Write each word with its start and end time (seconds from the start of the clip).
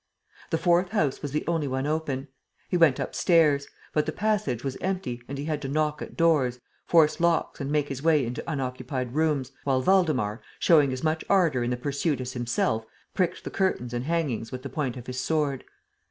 The 0.49 0.57
fourth 0.57 0.89
house 0.93 1.21
was 1.21 1.31
the 1.31 1.43
only 1.45 1.67
one 1.67 1.85
open. 1.85 2.27
He 2.69 2.75
went 2.75 2.97
upstairs. 2.97 3.67
But 3.93 4.07
the 4.07 4.11
passage 4.11 4.63
was 4.63 4.75
empty 4.81 5.21
and 5.27 5.37
he 5.37 5.45
had 5.45 5.61
to 5.61 5.67
knock 5.67 6.01
at 6.01 6.17
doors, 6.17 6.59
force 6.87 7.19
locks 7.19 7.61
and 7.61 7.71
make 7.71 7.87
his 7.89 8.01
way 8.01 8.25
into 8.25 8.43
unoccupied 8.51 9.13
rooms, 9.13 9.51
while 9.63 9.83
Waldemar, 9.83 10.41
showing 10.57 10.91
as 10.91 11.03
much 11.03 11.23
ardor 11.29 11.63
in 11.63 11.69
the 11.69 11.77
pursuit 11.77 12.19
as 12.19 12.33
himself, 12.33 12.83
pricked 13.13 13.43
the 13.43 13.51
curtains 13.51 13.93
and 13.93 14.05
hangings 14.05 14.51
with 14.51 14.63
the 14.63 14.69
point 14.69 14.97
of 14.97 15.05
his 15.05 15.19
sword. 15.19 15.65